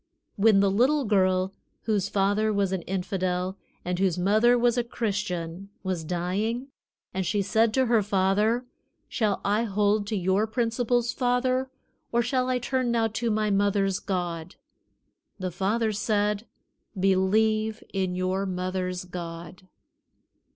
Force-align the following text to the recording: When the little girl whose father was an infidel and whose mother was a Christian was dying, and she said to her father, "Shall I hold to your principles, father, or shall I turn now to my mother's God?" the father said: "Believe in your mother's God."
When 0.35 0.61
the 0.61 0.71
little 0.71 1.05
girl 1.05 1.53
whose 1.83 2.09
father 2.09 2.51
was 2.51 2.71
an 2.71 2.81
infidel 2.87 3.59
and 3.85 3.99
whose 3.99 4.17
mother 4.17 4.57
was 4.57 4.75
a 4.75 4.83
Christian 4.83 5.69
was 5.83 6.03
dying, 6.03 6.69
and 7.13 7.23
she 7.23 7.43
said 7.43 7.71
to 7.75 7.85
her 7.85 8.01
father, 8.01 8.65
"Shall 9.07 9.39
I 9.45 9.65
hold 9.65 10.07
to 10.07 10.15
your 10.15 10.47
principles, 10.47 11.13
father, 11.13 11.69
or 12.11 12.23
shall 12.23 12.49
I 12.49 12.57
turn 12.57 12.89
now 12.89 13.09
to 13.09 13.29
my 13.29 13.51
mother's 13.51 13.99
God?" 13.99 14.55
the 15.37 15.51
father 15.51 15.91
said: 15.91 16.47
"Believe 16.99 17.83
in 17.93 18.15
your 18.15 18.47
mother's 18.47 19.05
God." 19.05 19.67